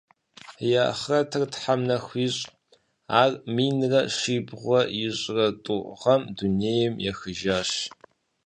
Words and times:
И 0.69 0.73
ахърэтыр 0.89 1.43
Тхьэм 1.51 1.81
нэху 1.87 2.15
ищӏ, 2.25 2.43
ар 3.21 3.31
минрэ 3.55 4.01
щибгъурэ 4.17 4.81
ищӏрэ 5.05 5.47
тӏу 5.63 5.79
гъэм 5.99 6.21
дунейм 6.35 6.93
ехыжащ. 7.09 7.69